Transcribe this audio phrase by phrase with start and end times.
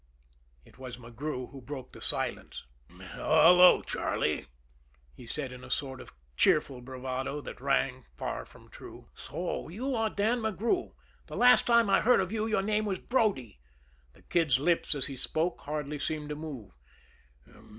[0.65, 2.65] It was McGrew who broke the silence.
[2.89, 4.47] "Hello, Charlie!"
[5.13, 9.09] he said in a sort of cheerful bravado, that rang far from true.
[9.13, 10.93] "So you are Dan McGrew!
[11.27, 13.59] The last time I heard of you your name was Brodie."
[14.13, 16.71] The Kid's lips, as he spoke, hardly seemed to move.